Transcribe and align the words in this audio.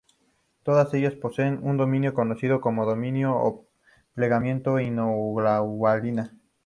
Todas 0.63 0.91
ellas 0.95 1.13
poseen 1.13 1.59
un 1.61 1.77
dominio 1.77 2.15
conocido 2.15 2.59
como 2.59 2.87
dominio 2.87 3.35
o 3.37 3.67
plegamiento 4.15 4.79
inmunoglobulina. 4.79 6.33